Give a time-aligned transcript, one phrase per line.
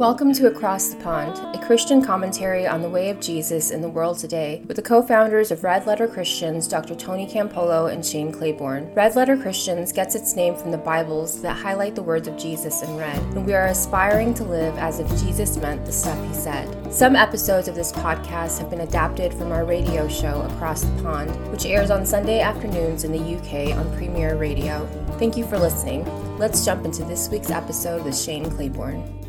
[0.00, 3.88] Welcome to Across the Pond, a Christian commentary on the way of Jesus in the
[3.90, 6.94] world today, with the co founders of Red Letter Christians, Dr.
[6.94, 8.90] Tony Campolo and Shane Claiborne.
[8.94, 12.80] Red Letter Christians gets its name from the Bibles that highlight the words of Jesus
[12.80, 16.32] in red, and we are aspiring to live as if Jesus meant the stuff he
[16.32, 16.90] said.
[16.90, 21.30] Some episodes of this podcast have been adapted from our radio show Across the Pond,
[21.52, 24.86] which airs on Sunday afternoons in the UK on Premier Radio.
[25.18, 26.06] Thank you for listening.
[26.38, 29.19] Let's jump into this week's episode with Shane Claiborne.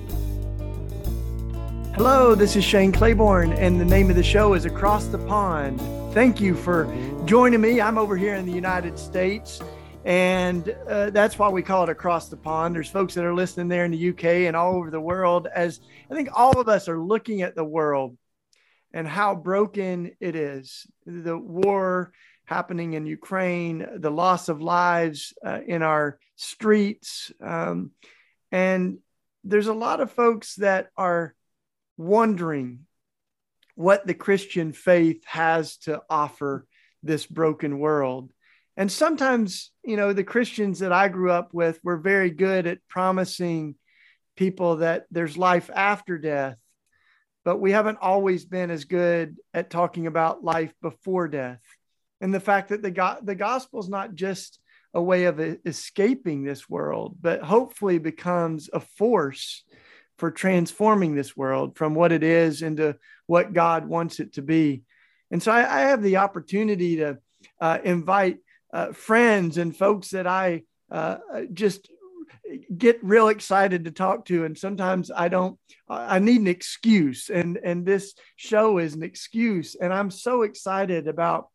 [2.03, 5.79] Hello, this is Shane Claiborne, and the name of the show is Across the Pond.
[6.15, 6.91] Thank you for
[7.25, 7.79] joining me.
[7.79, 9.61] I'm over here in the United States,
[10.03, 12.73] and uh, that's why we call it Across the Pond.
[12.73, 15.79] There's folks that are listening there in the UK and all over the world, as
[16.09, 18.17] I think all of us are looking at the world
[18.91, 20.87] and how broken it is.
[21.05, 22.13] The war
[22.45, 27.31] happening in Ukraine, the loss of lives uh, in our streets.
[27.39, 27.91] Um,
[28.51, 28.97] and
[29.43, 31.35] there's a lot of folks that are
[32.01, 32.85] wondering
[33.75, 36.65] what the Christian faith has to offer
[37.03, 38.31] this broken world.
[38.77, 42.87] And sometimes, you know, the Christians that I grew up with were very good at
[42.87, 43.75] promising
[44.35, 46.57] people that there's life after death,
[47.43, 51.61] but we haven't always been as good at talking about life before death.
[52.21, 54.59] And the fact that the, go- the gospel is not just
[54.93, 59.63] a way of escaping this world, but hopefully becomes a force
[60.21, 64.83] for transforming this world from what it is into what God wants it to be.
[65.31, 67.17] And so I, I have the opportunity to
[67.59, 68.37] uh, invite
[68.71, 70.61] uh, friends and folks that I
[70.91, 71.17] uh,
[71.51, 71.89] just
[72.77, 74.45] get real excited to talk to.
[74.45, 75.57] And sometimes i don't
[75.89, 77.31] i need an excuse.
[77.31, 79.73] And and this show is an excuse.
[79.73, 81.47] And i'm so excited about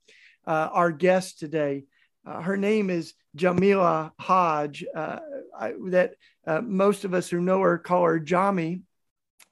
[0.44, 1.84] uh, our guest today
[2.26, 5.18] uh, her name is jamila hodge uh,
[5.58, 6.14] I, that
[6.46, 8.82] uh, most of us who know her call her Jami.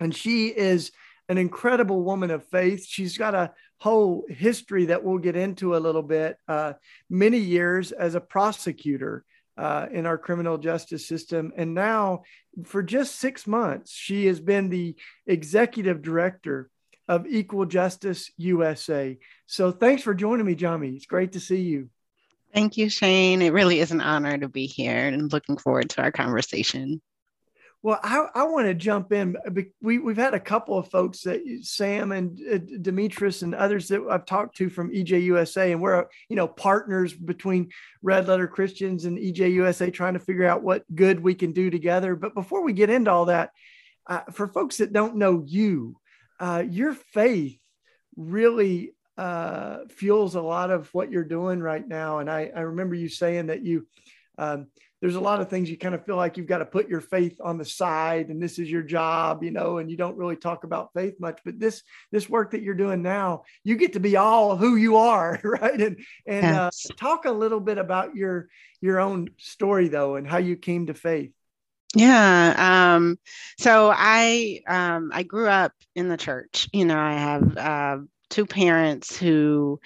[0.01, 0.93] And she is
[1.29, 2.87] an incredible woman of faith.
[2.87, 6.75] She's got a whole history that we'll get into a little bit, uh,
[7.11, 9.25] many years as a prosecutor.
[9.57, 11.53] Uh, in our criminal justice system.
[11.57, 12.25] And now,
[12.65, 14.97] for just six months, she has been the
[15.29, 16.71] executive director
[17.07, 19.17] of Equal Justice USA.
[19.47, 20.89] So, thanks for joining me, Jami.
[20.97, 21.89] It's great to see you.
[22.55, 23.43] Thank you, Shane.
[23.43, 27.03] It really is an honor to be here and looking forward to our conversation.
[27.83, 29.37] Well, I, I want to jump in.
[29.83, 34.07] We, we've had a couple of folks that Sam and uh, Demetrius and others that
[34.09, 37.71] I've talked to from EJUSA, and we're, you know, partners between
[38.03, 42.17] Red Letter Christians and EJUSA trying to figure out what good we can do together.
[42.17, 43.51] But before we get into all that,
[44.07, 45.97] uh, for folks that don't know you,
[46.41, 47.59] uh, your faith
[48.17, 52.19] really uh, fuels a lot of what you're doing right now.
[52.19, 53.87] And I, I remember you saying that you,
[54.39, 54.67] um,
[55.01, 57.03] there's a lot of things you kind of feel like you've got to put your
[57.03, 60.37] faith on the side and this is your job, you know, and you don't really
[60.37, 64.01] talk about faith much, but this, this work that you're doing now, you get to
[64.01, 65.41] be all who you are.
[65.45, 65.81] Right.
[65.81, 68.49] And, and uh, uh, talk a little bit about your,
[68.81, 71.31] your own story though, and how you came to faith.
[71.95, 72.95] Yeah.
[72.97, 73.19] Um,
[73.59, 76.69] so I um, I grew up in the church.
[76.73, 77.99] You know, I have uh,
[78.35, 79.79] two parents who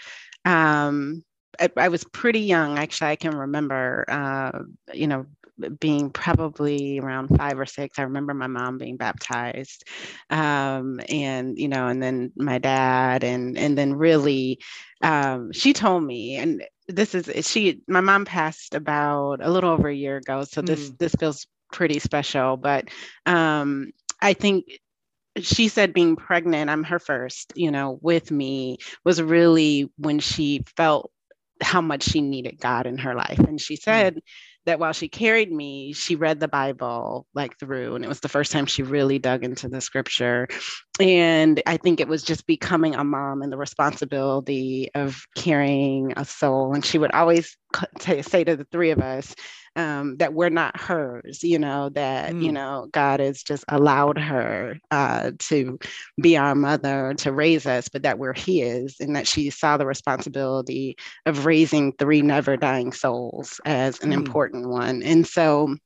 [0.47, 1.23] um,
[1.61, 4.61] I, I, was pretty young actually i can remember uh,
[4.95, 5.27] you know
[5.81, 9.85] being probably around five or six i remember my mom being baptized
[10.31, 14.59] um, and you know and then my dad and and then really
[15.03, 19.89] um, she told me and this is she my mom passed about a little over
[19.89, 20.99] a year ago so this mm.
[20.99, 22.89] this feels pretty special but
[23.27, 23.93] um,
[24.23, 24.81] I think
[25.45, 30.65] she said being pregnant, I'm her first, you know, with me was really when she
[30.77, 31.11] felt
[31.61, 33.39] how much she needed God in her life.
[33.39, 33.83] And she hmm.
[33.83, 34.21] said mm.
[34.67, 38.29] that while she carried me, she read the Bible like through, and it was the
[38.29, 40.49] first time she really dug into the scripture.
[41.01, 46.25] And I think it was just becoming a mom and the responsibility of carrying a
[46.25, 46.75] soul.
[46.75, 47.57] And she would always
[48.23, 49.35] say to the three of us,
[49.77, 52.43] um, that we're not hers, you know, that, mm.
[52.43, 55.79] you know, God has just allowed her uh, to
[56.21, 59.87] be our mother, to raise us, but that we're His, and that she saw the
[59.87, 64.15] responsibility of raising three never dying souls as an mm.
[64.15, 65.03] important one.
[65.03, 65.77] And so,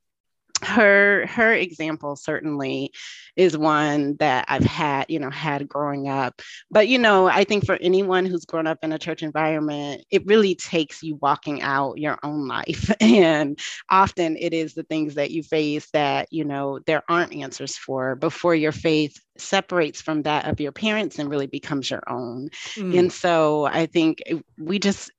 [0.64, 2.93] her her example certainly
[3.37, 6.43] is one that I've had, you know, had growing up.
[6.70, 10.26] But you know, I think for anyone who's grown up in a church environment, it
[10.26, 12.91] really takes you walking out your own life.
[13.12, 13.59] And
[13.91, 18.15] often it is the things that you face that, you know, there aren't answers for
[18.15, 22.49] before your faith separates from that of your parents and really becomes your own.
[22.75, 22.99] Mm.
[22.99, 24.23] And so I think
[24.58, 25.11] we just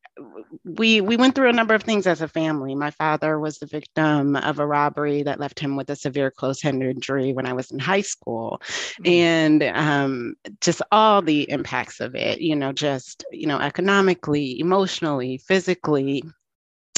[0.63, 2.75] we we went through a number of things as a family.
[2.75, 6.61] My father was the victim of a robbery that left him with a severe close
[6.61, 9.07] hand injury when I was in high school, mm-hmm.
[9.07, 12.41] and um, just all the impacts of it.
[12.41, 16.23] You know, just you know, economically, emotionally, physically,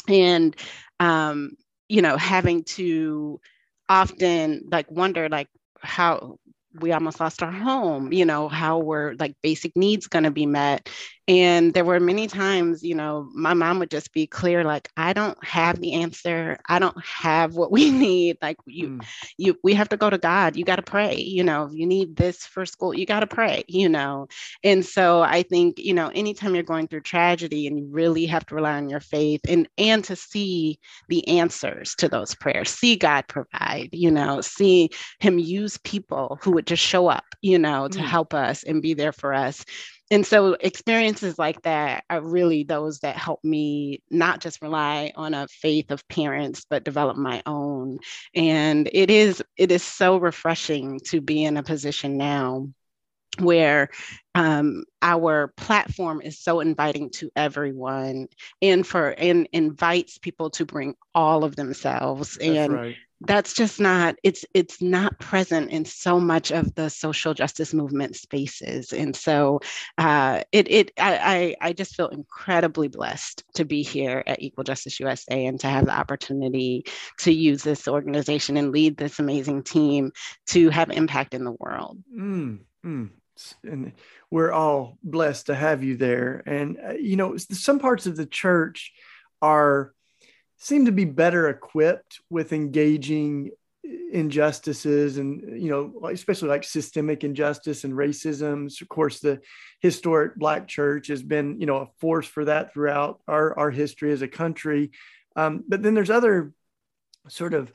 [0.07, 0.55] and
[0.99, 1.51] um,
[1.87, 3.39] you know, having to
[3.87, 5.47] often like wonder like
[5.79, 6.37] how
[6.81, 10.45] we almost lost our home you know how were like basic needs going to be
[10.45, 10.89] met
[11.27, 15.13] and there were many times you know my mom would just be clear like i
[15.13, 16.57] don't have the answer.
[16.67, 18.37] I don't have what we need.
[18.41, 19.05] Like you mm.
[19.37, 20.55] you we have to go to god.
[20.55, 21.15] You got to pray.
[21.15, 22.93] You know you need this for school.
[22.93, 24.27] You got to pray you know?
[24.63, 28.45] And so i think you know anytime you're going through tragedy and you really have
[28.47, 30.79] to rely on your faith and and to see
[31.09, 34.89] the answers to those prayers see god provide you know see
[35.19, 38.05] him use people who would just show up you know to mm.
[38.05, 39.65] help us and be there for us
[40.11, 45.33] and so experiences like that are really those that help me not just rely on
[45.33, 47.99] a faith of parents but develop my own.
[48.35, 52.67] And it is it is so refreshing to be in a position now
[53.39, 53.89] where
[54.33, 58.27] um, our platform is so inviting to everyone
[58.61, 62.37] and for and invites people to bring all of themselves.
[62.37, 66.89] That's and right that's just not it's it's not present in so much of the
[66.89, 68.91] social justice movement spaces.
[68.91, 69.61] And so
[69.97, 74.99] uh, it it I, I just feel incredibly blessed to be here at equal justice
[74.99, 76.85] usa and to have the opportunity
[77.19, 80.11] to use this organization and lead this amazing team
[80.47, 81.97] to have impact in the world.
[82.13, 83.09] Mm, mm.
[83.63, 83.93] and
[84.29, 86.43] we're all blessed to have you there.
[86.45, 88.91] And uh, you know some parts of the church
[89.41, 89.93] are
[90.57, 93.51] seem to be better equipped with engaging
[94.11, 99.39] injustices and you know especially like systemic injustice and racism of course the
[99.79, 104.11] historic black church has been you know a force for that throughout our, our history
[104.11, 104.91] as a country.
[105.35, 106.53] Um, but then there's other
[107.27, 107.71] sort of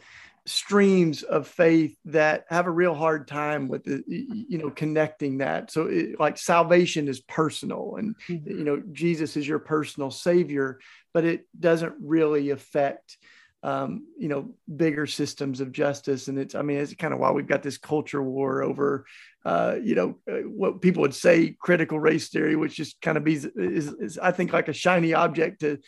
[0.46, 5.70] streams of faith that have a real hard time with the, you know connecting that
[5.70, 8.50] so it, like salvation is personal and mm-hmm.
[8.58, 10.80] you know jesus is your personal savior
[11.12, 13.18] but it doesn't really affect
[13.62, 16.28] um, you know bigger systems of justice.
[16.28, 19.04] And it's i mean it's kind of why we've got this culture war over
[19.44, 23.24] uh, you know uh, what people would say critical race theory which just kind of
[23.24, 25.78] be is, is i think like a shiny object to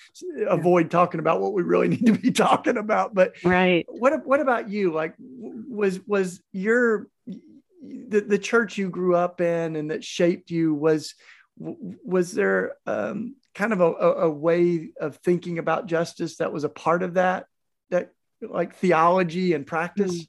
[0.49, 3.15] avoid talking about what we really need to be talking about.
[3.15, 3.85] But right.
[3.89, 4.93] what what about you?
[4.93, 7.09] Like was was your
[7.83, 11.15] the, the church you grew up in and that shaped you was
[11.57, 16.69] was there um, kind of a, a, way of thinking about justice that was a
[16.69, 17.47] part of that
[17.93, 20.29] that like theology and practice mm.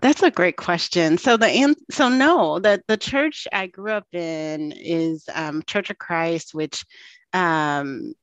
[0.00, 1.18] That's a great question.
[1.18, 5.98] So the so no, that the church I grew up in is um, Church of
[5.98, 6.84] Christ, which
[7.32, 8.14] um,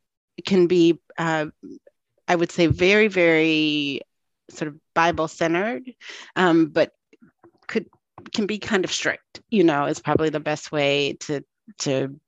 [0.45, 1.45] can be, uh,
[2.27, 4.01] I would say, very very
[4.49, 5.83] sort of Bible centered,
[6.35, 6.91] um, but
[7.67, 7.87] could
[8.33, 9.41] can be kind of strict.
[9.49, 11.43] You know, is probably the best way to
[11.79, 12.19] to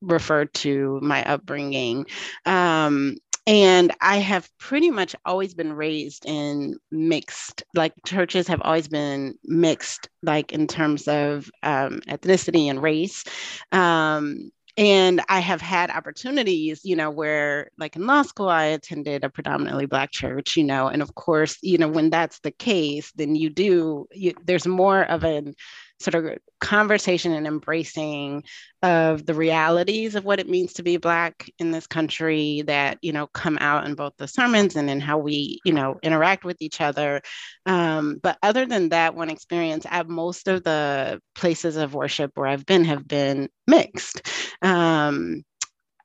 [0.00, 2.06] refer to my upbringing.
[2.46, 3.16] Um,
[3.46, 9.34] and I have pretty much always been raised in mixed, like churches have always been
[9.44, 13.24] mixed, like in terms of um, ethnicity and race.
[13.70, 19.22] Um, and I have had opportunities, you know, where like in law school, I attended
[19.22, 23.12] a predominantly Black church, you know, and of course, you know, when that's the case,
[23.14, 25.54] then you do, you, there's more of an
[26.00, 28.42] sort of conversation and embracing
[28.82, 33.12] of the realities of what it means to be black in this country that you
[33.12, 36.60] know come out in both the sermons and in how we you know interact with
[36.60, 37.22] each other.
[37.66, 42.48] Um, but other than that one experience at most of the places of worship where
[42.48, 44.28] i've been have been mixed.
[44.62, 45.44] Um,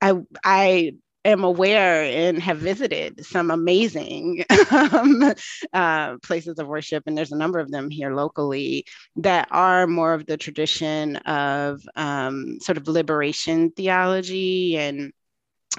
[0.02, 0.94] I I
[1.30, 5.34] am aware and have visited some amazing um,
[5.74, 8.86] uh, places of worship, and there's a number of them here locally
[9.18, 15.14] that are more of the tradition of um, sort of liberation theology and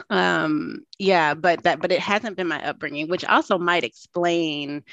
[0.08, 4.84] um yeah but that but it hasn't been my upbringing which also might explain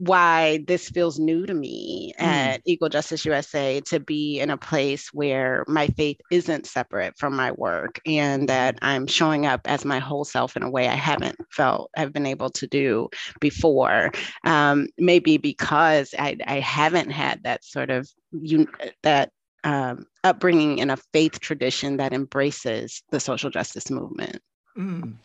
[0.00, 2.24] why this feels new to me mm.
[2.24, 7.36] at Equal Justice USA to be in a place where my faith isn't separate from
[7.36, 10.94] my work and that I'm showing up as my whole self in a way I
[10.94, 14.10] haven't felt I've been able to do before.
[14.46, 18.68] Um, maybe because I, I haven't had that sort of you
[19.02, 19.32] that
[19.64, 24.40] um, upbringing in a faith tradition that embraces the social justice movement.
[24.78, 25.16] Mm.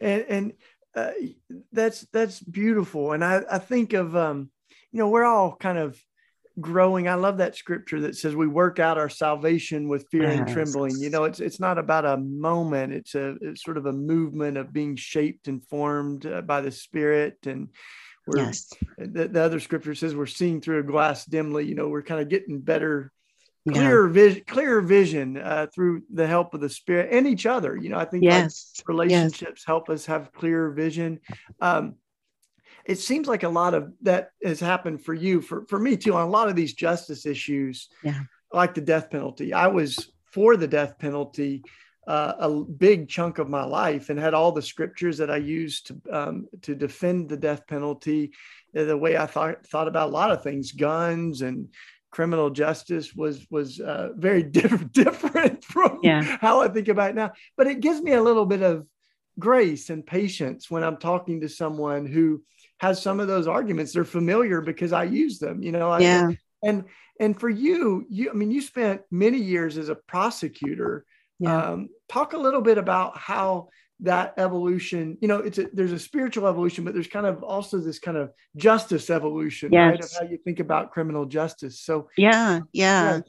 [0.00, 0.52] And, and
[0.94, 1.10] uh,
[1.72, 4.50] that's that's beautiful, and I I think of um,
[4.90, 5.98] you know we're all kind of
[6.60, 7.08] growing.
[7.08, 10.38] I love that scripture that says we work out our salvation with fear yes.
[10.38, 10.96] and trembling.
[10.98, 12.92] You know, it's it's not about a moment.
[12.92, 16.70] It's a it's sort of a movement of being shaped and formed uh, by the
[16.70, 17.38] Spirit.
[17.46, 17.68] And
[18.26, 18.70] we're, yes.
[18.98, 21.66] the, the other scripture says we're seeing through a glass dimly.
[21.66, 23.12] You know, we're kind of getting better
[23.68, 24.12] clearer yeah.
[24.12, 27.98] vision clearer vision uh, through the help of the spirit and each other you know
[27.98, 28.72] i think yes.
[28.78, 29.64] like relationships yes.
[29.64, 31.20] help us have clear vision
[31.60, 31.94] um,
[32.84, 36.14] it seems like a lot of that has happened for you for, for me too
[36.14, 40.56] on a lot of these justice issues yeah like the death penalty i was for
[40.56, 41.62] the death penalty
[42.06, 45.86] uh, a big chunk of my life and had all the scriptures that I used
[45.86, 48.32] to um, to defend the death penalty.
[48.74, 51.68] The way I thought thought about a lot of things, guns and
[52.12, 56.22] criminal justice was was uh, very diff- different from yeah.
[56.40, 57.32] how I think about it now.
[57.56, 58.86] But it gives me a little bit of
[59.38, 62.42] grace and patience when I'm talking to someone who
[62.78, 63.92] has some of those arguments.
[63.92, 65.62] They're familiar because I use them.
[65.62, 66.30] You know, I, yeah.
[66.62, 66.84] and
[67.18, 71.04] and for you, you I mean, you spent many years as a prosecutor.
[71.38, 71.70] Yeah.
[71.70, 73.70] Um, talk a little bit about how
[74.02, 77.78] that evolution you know it's a, there's a spiritual evolution but there's kind of also
[77.78, 79.90] this kind of justice evolution yes.
[79.90, 81.80] right of how you think about criminal justice.
[81.80, 83.16] So yeah, yeah.
[83.16, 83.20] Yeah.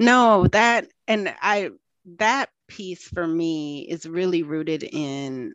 [0.00, 1.70] No that and i
[2.18, 5.54] that piece for me is really rooted in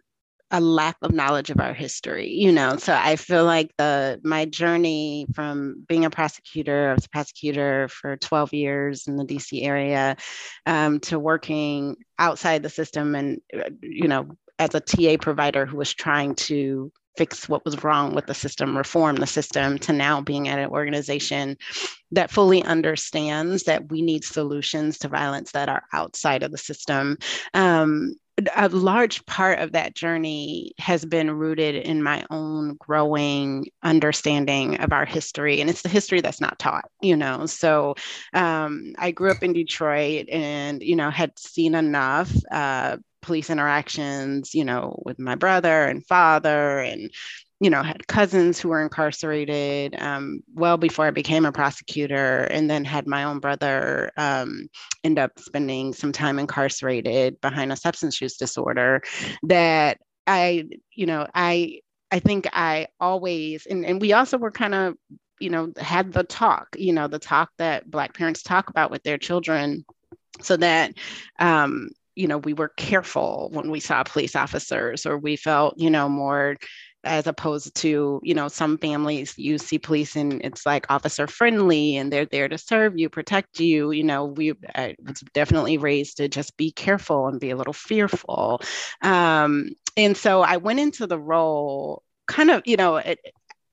[0.51, 2.77] a lack of knowledge of our history you know?
[2.77, 7.87] So i feel like the my journey from being a prosecutor i was a prosecutor
[7.87, 10.17] for 12 years in the dc area
[10.65, 15.77] um, to working outside the system and uh, you know as a TA provider who
[15.77, 20.21] was trying to fix what was wrong with the system, reform the system, to now
[20.21, 21.57] being at an organization
[22.11, 27.17] that fully understands that we need solutions to violence that are outside of the system.
[27.53, 28.15] Um,
[28.55, 34.93] a large part of that journey has been rooted in my own growing understanding of
[34.93, 37.95] our history and it's the history that's not taught you know so
[38.33, 42.97] um, i grew up in detroit and you know had seen enough uh,
[43.29, 47.11] police interactions, you know, with my brother and father, and
[47.59, 52.67] you know, had cousins who were incarcerated um, well before I became a prosecutor, and
[52.67, 54.67] then had my own brother um,
[55.03, 59.03] end up spending some time incarcerated behind a substance use disorder.
[59.43, 60.63] That I,
[60.95, 64.95] you know, I, I think I always, and, and we also were kind of,
[65.39, 69.03] you know, had the talk, you know, the talk that Black parents talk about with
[69.03, 69.85] their children
[70.41, 70.93] so that
[71.39, 75.89] um, you know we were careful when we saw police officers or we felt you
[75.89, 76.57] know more
[77.05, 81.95] as opposed to you know some families you see police and it's like officer friendly
[81.95, 86.17] and they're there to serve you protect you you know we I was definitely raised
[86.17, 88.61] to just be careful and be a little fearful.
[89.01, 93.19] Um, and so i went into the role kind of you know it,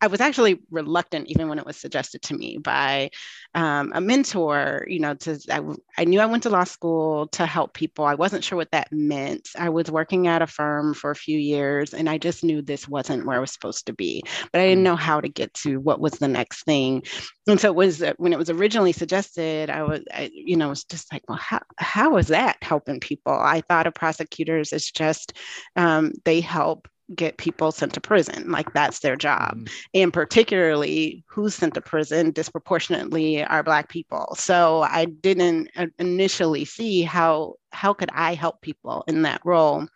[0.06, 3.10] I was actually reluctant, even when it was suggested to me by
[3.56, 4.86] um, a mentor.
[4.86, 5.60] You know, to I,
[6.00, 8.04] I, knew I went to law school to help people.
[8.04, 9.48] I wasn't sure what that meant.
[9.58, 12.86] I was working at a firm for a few years, and I just knew this
[12.86, 14.22] wasn't where I was supposed to be.
[14.52, 14.84] But I didn't mm.
[14.84, 17.02] know how to get to what was the next thing.
[17.48, 19.70] And so it was uh, when it was originally suggested.
[19.70, 23.32] I was, I, you know, was just like, well, how how is that helping people?
[23.32, 25.32] I thought of prosecutors as just
[25.74, 29.58] um, they help get people sent to prison like that's their job.
[29.58, 29.70] Mm.
[29.94, 34.34] and particularly who's sent to prison disproportionately are black people.
[34.36, 39.86] So i didn't uh, initially see how how could i help people in that role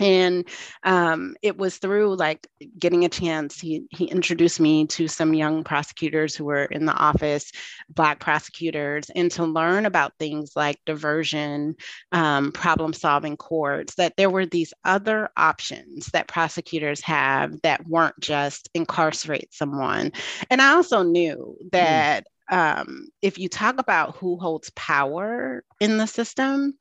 [0.00, 0.48] and
[0.82, 2.46] um, it was through like
[2.78, 6.94] getting a chance he, he introduced me to some young prosecutors who were in the
[6.94, 7.52] office
[7.90, 11.76] black prosecutors and to learn about things like diversion
[12.12, 18.18] um, problem solving courts that there were these other options that prosecutors have that weren't
[18.20, 20.10] just incarcerate someone
[20.48, 21.68] and i also knew hmm.
[21.72, 22.26] that mm.
[22.50, 26.74] Um, if you talk about who holds power in the system,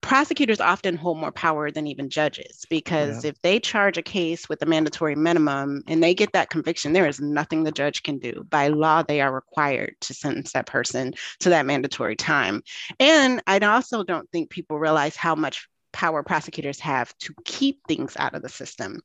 [0.00, 3.30] prosecutors often hold more power than even judges because yeah.
[3.30, 7.08] if they charge a case with a mandatory minimum and they get that conviction, there
[7.08, 8.44] is nothing the judge can do.
[8.48, 12.62] By law, they are required to sentence that person to that mandatory time.
[13.00, 18.16] And I also don't think people realize how much power prosecutors have to keep things
[18.18, 19.00] out of the system.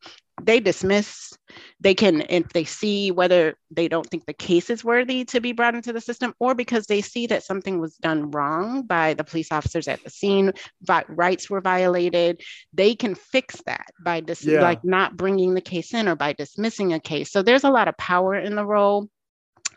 [0.45, 1.33] They dismiss,
[1.79, 5.51] they can, if they see whether they don't think the case is worthy to be
[5.51, 9.24] brought into the system, or because they see that something was done wrong by the
[9.24, 12.41] police officers at the scene, but rights were violated,
[12.74, 14.62] they can fix that by dis- yeah.
[14.62, 17.31] like not bringing the case in or by dismissing a case.
[17.31, 19.10] So there's a lot of power in the role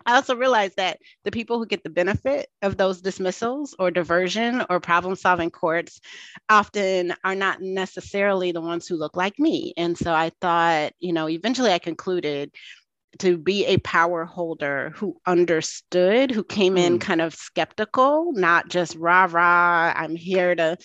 [0.07, 4.65] I also realized that the people who get the benefit of those dismissals or diversion
[4.69, 6.01] or problem solving courts
[6.49, 9.73] often are not necessarily the ones who look like me.
[9.77, 12.51] And so I thought, you know, eventually I concluded
[13.21, 17.01] to be a power holder who understood, who came in mm.
[17.01, 20.77] kind of skeptical, not just rah rah, I'm here to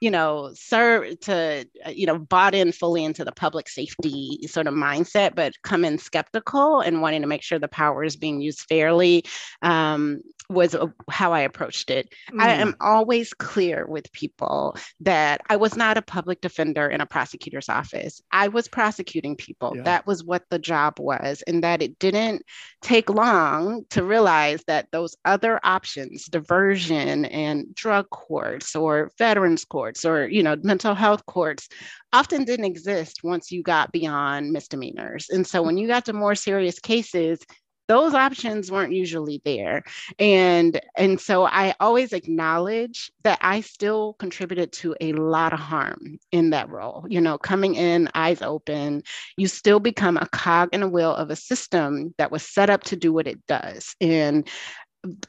[0.00, 4.66] you know, serve to, uh, you know, bought in fully into the public safety sort
[4.66, 8.40] of mindset, but come in skeptical and wanting to make sure the power is being
[8.40, 9.24] used fairly
[9.62, 10.76] um, was
[11.10, 12.08] how I approached it.
[12.32, 12.42] Mm.
[12.42, 17.06] I am always clear with people that I was not a public defender in a
[17.06, 18.20] prosecutor's office.
[18.30, 19.72] I was prosecuting people.
[19.76, 19.82] Yeah.
[19.82, 22.42] That was what the job was, and that it didn't
[22.82, 29.85] take long to realize that those other options, diversion and drug courts or veterans courts
[30.04, 31.68] or you know mental health courts
[32.12, 35.28] often didn't exist once you got beyond misdemeanors.
[35.30, 37.40] And so when you got to more serious cases,
[37.88, 39.84] those options weren't usually there.
[40.18, 46.18] And and so i always acknowledge that i still contributed to a lot of harm
[46.32, 47.04] in that role.
[47.08, 49.02] You know coming in eyes open
[49.36, 52.82] you still become a cog in a wheel of a system that was set up
[52.84, 53.94] to do what it does.
[54.00, 54.48] And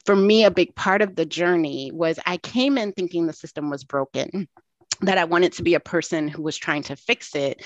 [0.04, 3.70] for me a big part of the journey was i came in thinking the system
[3.70, 4.48] was broken
[5.00, 7.62] that i wanted to be a person who was trying to fix it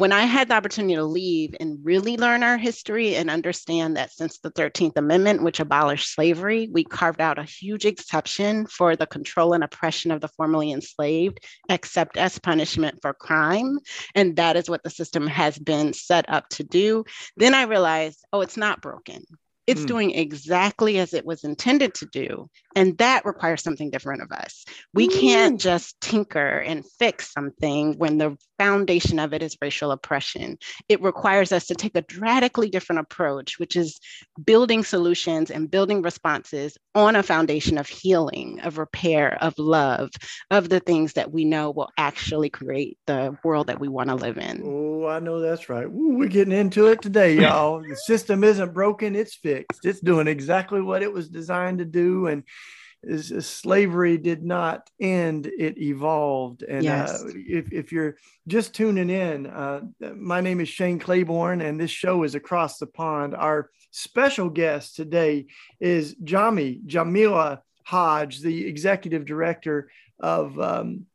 [0.00, 4.10] when I had the opportunity to leave and really learn our history and understand that
[4.10, 9.06] since the 13th Amendment, which abolished slavery, we carved out a huge exception for the
[9.06, 13.78] control and oppression of the formerly enslaved, except as punishment for crime.
[14.14, 17.04] And that is what the system has been set up to do.
[17.36, 19.22] Then I realized, oh, it's not broken.
[19.70, 19.86] It's mm.
[19.86, 22.50] doing exactly as it was intended to do.
[22.74, 24.64] And that requires something different of us.
[24.92, 25.20] We mm.
[25.20, 30.58] can't just tinker and fix something when the foundation of it is racial oppression.
[30.88, 34.00] It requires us to take a radically different approach, which is
[34.44, 40.10] building solutions and building responses on a foundation of healing, of repair, of love,
[40.50, 44.16] of the things that we know will actually create the world that we want to
[44.16, 44.62] live in.
[44.64, 45.86] Oh, I know that's right.
[45.86, 47.80] Ooh, we're getting into it today, y'all.
[47.80, 49.59] the system isn't broken, it's fixed.
[49.82, 52.26] It's doing exactly what it was designed to do.
[52.26, 52.44] And
[53.02, 56.62] is, is slavery did not end, it evolved.
[56.62, 57.22] And uh, yes.
[57.22, 59.80] uh, if, if you're just tuning in, uh,
[60.16, 63.34] my name is Shane Claiborne, and this show is Across the Pond.
[63.34, 65.46] Our special guest today
[65.80, 71.06] is Jami, Jamila Hodge, the executive director of um,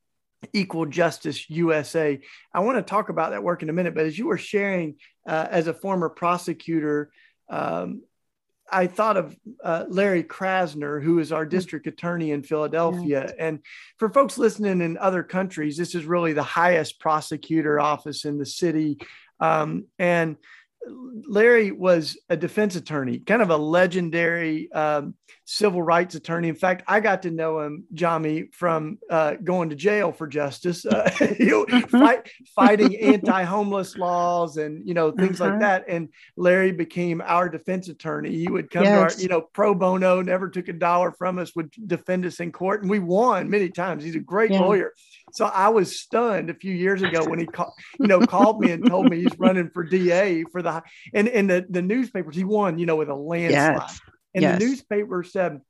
[0.54, 2.20] Equal Justice USA.
[2.54, 4.96] I want to talk about that work in a minute, but as you were sharing
[5.28, 7.12] uh, as a former prosecutor,
[7.50, 8.02] um,
[8.72, 11.50] I thought of uh, Larry Krasner, who is our mm.
[11.50, 13.34] district attorney in Philadelphia.
[13.38, 13.60] And
[13.98, 18.46] for folks listening in other countries, this is really the highest prosecutor office in the
[18.46, 18.98] city.
[19.40, 20.38] Um, and
[21.28, 26.50] Larry was a defense attorney, kind of a legendary um, civil rights attorney.
[26.50, 30.86] In fact, I got to know him, Jami, from uh, going to jail for justice,
[30.86, 35.52] uh, you know, fight, fighting anti-homeless laws and you know things uh-huh.
[35.52, 35.86] like that.
[35.88, 38.36] And Larry became our defense attorney.
[38.36, 39.16] He would come yes.
[39.16, 42.40] to our, you know, pro bono, never took a dollar from us, would defend us
[42.40, 44.04] in court, and we won many times.
[44.04, 44.60] He's a great yeah.
[44.60, 44.94] lawyer.
[45.36, 48.72] So I was stunned a few years ago when he called, you know, called me
[48.72, 50.82] and told me he's running for DA for the
[51.14, 53.76] and in the the newspapers he won, you know, with a landslide.
[53.80, 54.00] Yes.
[54.34, 54.60] And yes.
[54.60, 55.62] the newspaper said,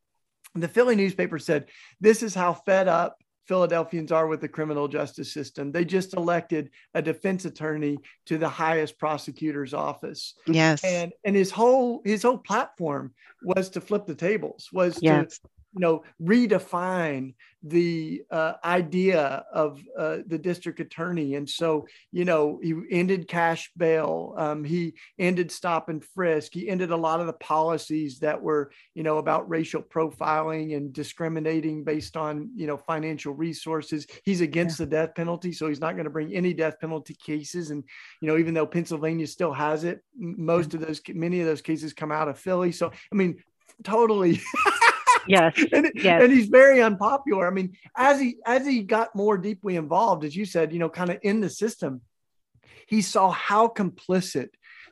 [0.54, 1.65] the Philly newspaper said,
[1.99, 5.71] this is how fed up Philadelphians are with the criminal justice system.
[5.71, 10.36] They just elected a defense attorney to the highest prosecutor's office.
[10.47, 10.84] Yes.
[10.84, 15.39] And and his whole his whole platform was to flip the tables, was yes.
[15.39, 17.33] to you know redefine
[17.67, 21.33] the uh, idea of uh, the district attorney.
[21.33, 26.69] And so you know he ended cash bail um, he ended stop and frisk he
[26.69, 31.83] ended a lot of the policies that were you know about racial profiling and discriminating
[31.83, 34.05] based on you know financial resources.
[34.23, 34.85] He's against yeah.
[34.85, 37.71] the death penalty so he's not going to bring any death penalty cases.
[37.71, 37.83] And
[38.21, 41.93] you know even though pennsylvania still has it most of those many of those cases
[41.93, 42.71] come out of philly.
[42.71, 43.43] So i mean
[43.83, 44.39] totally
[45.27, 46.23] yes, and, yes.
[46.23, 47.47] and he's very unpopular.
[47.47, 50.89] I mean, as he as he got more deeply involved, as you said, you know,
[50.89, 52.01] kind of in the system,
[52.88, 54.49] he saw how complicit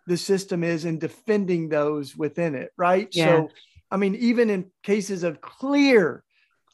[0.08, 2.72] the system is in defending those within it.
[2.78, 3.08] Right.
[3.12, 3.26] Yeah.
[3.26, 3.50] So,
[3.90, 6.24] I mean, even in cases of clear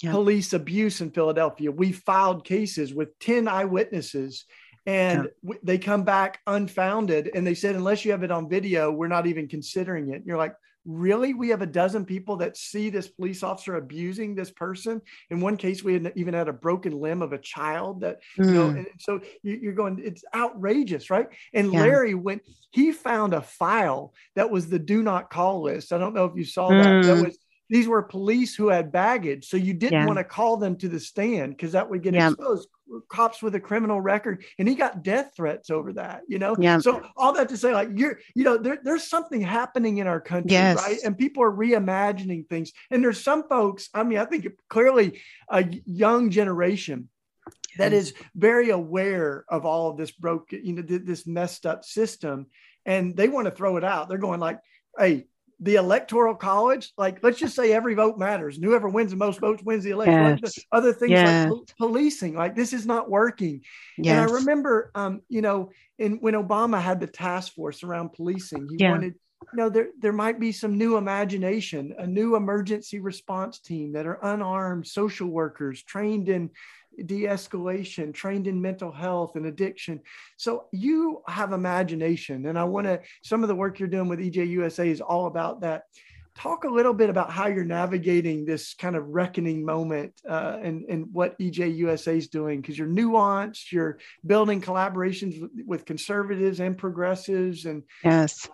[0.01, 0.11] yeah.
[0.11, 4.45] police abuse in Philadelphia, we filed cases with ten eyewitnesses
[4.85, 5.55] and yeah.
[5.61, 9.27] they come back unfounded and they said unless you have it on video we're not
[9.27, 10.55] even considering it and you're like
[10.89, 14.99] really we have a dozen people that see this police officer abusing this person
[15.30, 18.45] in one case we had even had a broken limb of a child that mm.
[18.45, 18.84] you know hmm.
[18.97, 21.82] so you're going it's outrageous right and yeah.
[21.82, 26.15] larry went he found a file that was the do not call list i don't
[26.15, 27.04] know if you saw that mm.
[27.04, 27.25] that hmm.
[27.25, 27.38] was
[27.69, 29.47] these were police who had baggage.
[29.47, 30.05] So you didn't yeah.
[30.05, 32.32] want to call them to the stand because that would get yeah.
[32.32, 32.67] exposed.
[33.08, 36.55] Cops with a criminal record, and he got death threats over that, you know?
[36.58, 36.79] Yeah.
[36.79, 40.19] So all that to say, like, you're, you know, there, there's something happening in our
[40.19, 40.77] country, yes.
[40.77, 40.97] right?
[41.05, 42.71] And people are reimagining things.
[42.89, 47.10] And there's some folks, I mean, I think clearly a young generation
[47.77, 52.47] that is very aware of all of this broken, you know, this messed up system,
[52.86, 54.10] and they want to throw it out.
[54.10, 54.60] They're going like,
[54.97, 55.27] "Hey,
[55.61, 59.39] the electoral college, like let's just say every vote matters, and whoever wins the most
[59.39, 60.39] votes wins the election.
[60.41, 60.59] Yes.
[60.71, 61.51] Other things yes.
[61.51, 63.61] like policing, like this is not working.
[63.97, 64.13] Yes.
[64.13, 68.67] And I remember, um, you know, in when Obama had the task force around policing,
[68.69, 68.91] he yeah.
[68.91, 73.93] wanted you know there there might be some new imagination a new emergency response team
[73.93, 76.49] that are unarmed social workers trained in
[77.05, 80.01] de-escalation trained in mental health and addiction.
[80.38, 84.19] So you have imagination and i want to some of the work you're doing with
[84.19, 85.83] ejUSA is all about that.
[86.35, 90.85] Talk a little bit about how you're navigating this kind of reckoning moment uh, and,
[90.88, 96.77] and what ejUSA is doing because you're nuanced you're building collaborations with, with conservatives and
[96.77, 98.47] progressives and yes.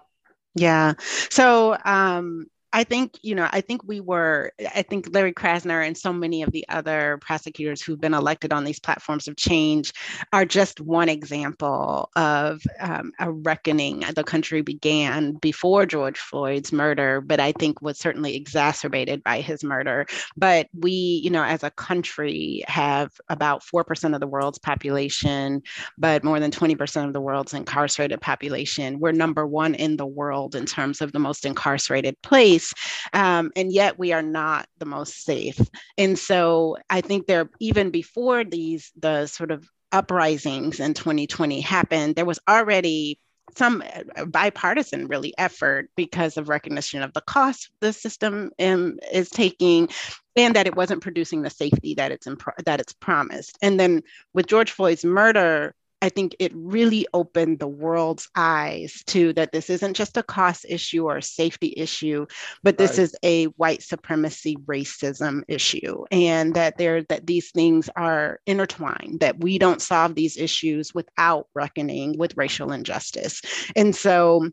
[0.56, 0.94] Yeah.
[1.30, 5.98] So um I think, you know, I think we were, I think Larry Krasner and
[5.98, 9.94] so many of the other prosecutors who've been elected on these platforms of change
[10.34, 17.22] are just one example of um, a reckoning the country began before George Floyd's murder,
[17.22, 20.06] but I think was certainly exacerbated by his murder.
[20.36, 25.62] But we, you know, as a country have about 4% of the world's population,
[25.98, 29.00] but more than 20% of the world's incarcerated population.
[29.00, 32.65] We're number one in the world in terms of the most incarcerated place
[33.14, 35.60] um, and yet we are not the most safe.
[35.98, 42.16] And so I think there, even before these, the sort of uprisings in 2020 happened,
[42.16, 43.20] there was already
[43.58, 43.84] some
[44.16, 49.88] uh, bipartisan really effort because of recognition of the cost the system um, is taking
[50.36, 52.28] and that it wasn't producing the safety that it's
[52.66, 54.02] that it's promised and then
[54.34, 59.72] with george floyd's murder I think it really opened the world's eyes to that this
[59.72, 62.28] isn't just a cost issue or a safety issue,
[62.62, 63.00] but this right.
[63.00, 69.20] is a white supremacy racism issue, and that there that these things are intertwined.
[69.22, 73.42] That we don't solve these issues without reckoning with racial injustice,
[73.76, 74.52] and so.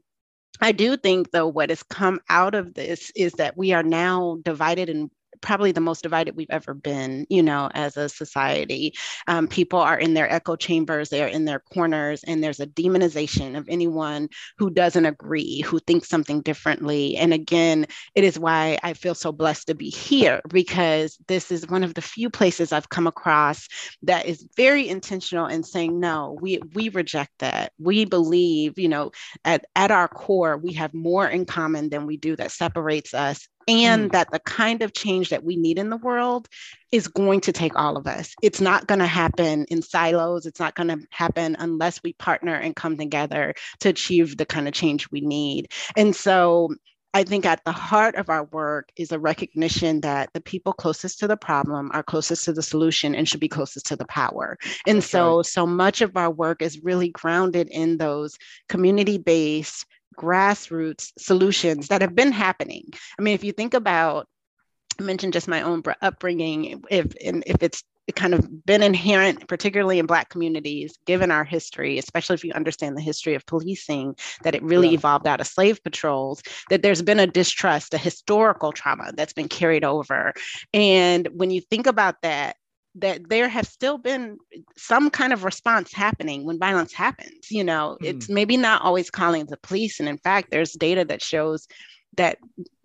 [0.60, 4.38] I do think, though, what has come out of this is that we are now
[4.44, 5.10] divided and
[5.42, 8.94] probably the most divided we've ever been, you know, as a society.
[9.26, 12.66] Um, people are in their echo chambers, they are in their corners, and there's a
[12.66, 17.16] demonization of anyone who doesn't agree, who thinks something differently.
[17.16, 21.68] And again, it is why I feel so blessed to be here because this is
[21.68, 23.68] one of the few places I've come across
[24.02, 27.72] that is very intentional in saying, no, we, we reject that.
[27.78, 29.11] We believe, you know,
[29.44, 33.48] at, at our core, we have more in common than we do that separates us
[33.68, 34.12] and mm.
[34.12, 36.48] that the kind of change that we need in the world
[36.90, 38.35] is going to take all of us.
[38.42, 40.46] It's not going to happen in silos.
[40.46, 44.68] It's not going to happen unless we partner and come together to achieve the kind
[44.68, 45.72] of change we need.
[45.96, 46.75] And so
[47.14, 51.18] I think at the heart of our work is a recognition that the people closest
[51.18, 54.57] to the problem are closest to the solution and should be closest to the power.
[54.87, 55.46] And That's so, right.
[55.46, 59.85] so much of our work is really grounded in those community based
[60.16, 62.92] grassroots solutions that have been happening.
[63.18, 64.29] I mean, if you think about,
[64.98, 67.83] I mentioned just my own upbringing, if and if it's
[68.14, 72.96] kind of been inherent, particularly in Black communities, given our history, especially if you understand
[72.96, 74.94] the history of policing, that it really yeah.
[74.94, 79.48] evolved out of slave patrols, that there's been a distrust, a historical trauma that's been
[79.48, 80.35] carried over.
[80.75, 82.57] And when you think about that,
[82.96, 84.38] that there have still been
[84.76, 87.50] some kind of response happening when violence happens.
[87.50, 88.07] You know, mm.
[88.07, 90.00] it's maybe not always calling the police.
[90.00, 91.66] And in fact, there's data that shows
[92.16, 92.38] that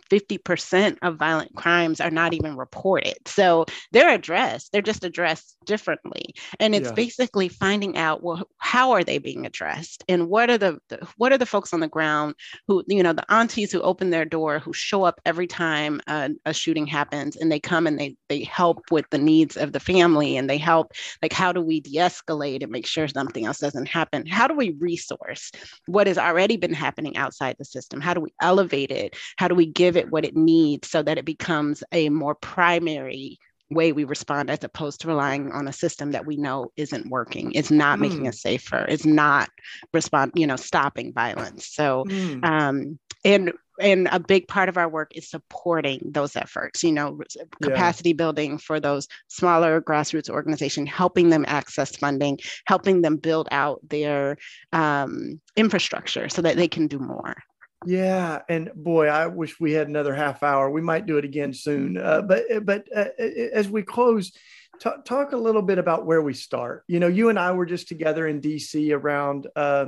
[0.10, 3.17] 50% of violent crimes are not even reported.
[3.26, 6.34] So they're addressed, they're just addressed differently.
[6.60, 6.93] And it's yeah.
[6.93, 10.04] basically finding out well, how are they being addressed?
[10.08, 12.36] And what are the, the, what are the folks on the ground
[12.67, 16.32] who, you know, the aunties who open their door, who show up every time a,
[16.46, 19.80] a shooting happens and they come and they they help with the needs of the
[19.80, 23.88] family and they help like how do we de-escalate and make sure something else doesn't
[23.88, 24.26] happen?
[24.26, 25.52] How do we resource
[25.88, 28.02] what has already been happening outside the system?
[28.02, 29.15] How do we elevate it?
[29.38, 33.40] How do we give it what it needs so that it becomes a more primary
[33.70, 37.52] way we respond as opposed to relying on a system that we know isn't working
[37.54, 38.04] it's not mm.
[38.04, 39.50] making us safer it's not
[39.94, 42.44] respond you know stopping violence so mm.
[42.46, 47.20] um and and a big part of our work is supporting those efforts you know
[47.62, 48.16] capacity yeah.
[48.16, 54.38] building for those smaller grassroots organizations helping them access funding helping them build out their
[54.72, 57.36] um, infrastructure so that they can do more
[57.86, 60.70] Yeah, and boy, I wish we had another half hour.
[60.70, 61.98] We might do it again soon.
[61.98, 63.10] Uh, but but uh,
[63.54, 64.32] as we close,
[64.80, 66.84] t- talk a little bit about where we start.
[66.88, 69.88] You know, you and I were just together in DC around uh,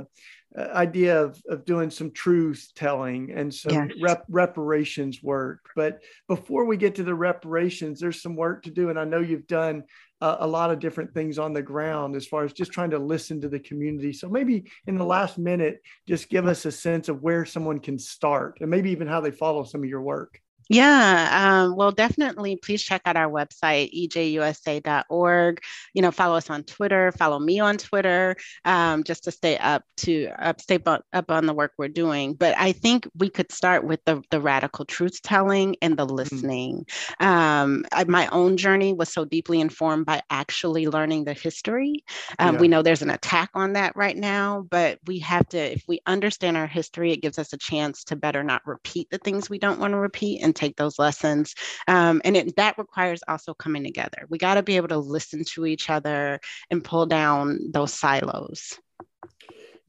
[0.56, 3.90] uh, idea of, of doing some truth telling and some yes.
[4.00, 5.60] rep- reparations work.
[5.76, 8.90] But before we get to the reparations, there's some work to do.
[8.90, 9.84] And I know you've done
[10.20, 12.98] uh, a lot of different things on the ground as far as just trying to
[12.98, 14.12] listen to the community.
[14.12, 17.98] So maybe in the last minute, just give us a sense of where someone can
[17.98, 20.40] start and maybe even how they follow some of your work.
[20.70, 25.60] Yeah, um, well, definitely please check out our website, ejusa.org.
[25.94, 29.82] You know, follow us on Twitter, follow me on Twitter, um, just to stay up
[29.96, 32.34] to up, stay up on the work we're doing.
[32.34, 36.14] But I think we could start with the, the radical truth telling and the mm-hmm.
[36.14, 36.84] listening.
[37.20, 37.26] Mm-hmm.
[37.26, 42.04] Um, I, my own journey was so deeply informed by actually learning the history.
[42.38, 42.60] Um, yeah.
[42.60, 45.98] We know there's an attack on that right now, but we have to, if we
[46.06, 49.58] understand our history, it gives us a chance to better not repeat the things we
[49.58, 51.54] don't want to repeat and take those lessons.
[51.88, 54.26] Um, and it, that requires also coming together.
[54.28, 58.78] We got to be able to listen to each other and pull down those silos.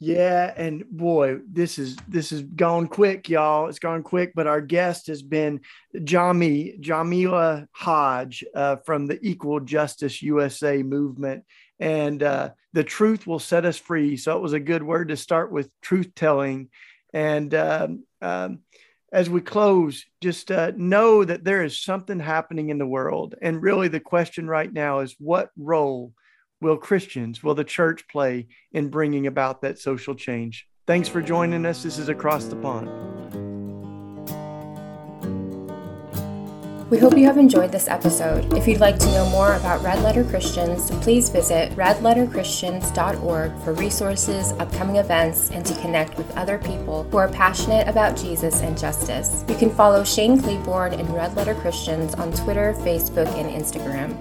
[0.04, 3.68] Yeah, and boy, this is this is gone quick, y'all.
[3.70, 4.32] It's gone quick.
[4.34, 5.62] But our guest has been
[6.04, 11.44] Jami Jamila Hodge uh, from the Equal Justice USA movement,
[11.80, 14.18] and uh, the truth will set us free.
[14.18, 16.70] So it was a good word to start with, truth telling,
[17.14, 18.62] and um, um,
[19.12, 23.36] as we close, just uh, know that there is something happening in the world.
[23.42, 26.14] And really, the question right now is what role
[26.62, 30.68] will Christians, will the church play in bringing about that social change?
[30.88, 31.84] Thanks for joining us.
[31.84, 33.11] This is Across the Pond.
[36.92, 38.54] We hope you have enjoyed this episode.
[38.54, 44.52] If you'd like to know more about Red Letter Christians, please visit redletterchristians.org for resources,
[44.60, 49.46] upcoming events, and to connect with other people who are passionate about Jesus and justice.
[49.48, 54.14] You can follow Shane Claiborne and Red Letter Christians on Twitter, Facebook, and Instagram.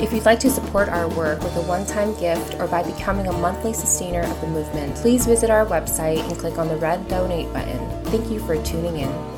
[0.00, 3.26] If you'd like to support our work with a one time gift or by becoming
[3.26, 7.06] a monthly sustainer of the movement, please visit our website and click on the red
[7.08, 8.04] donate button.
[8.04, 9.35] Thank you for tuning in.